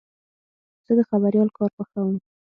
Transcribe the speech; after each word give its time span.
زه 0.85 0.91
د 0.97 0.99
خبریال 1.09 1.49
کار 1.57 1.69
خوښوم. 1.75 2.15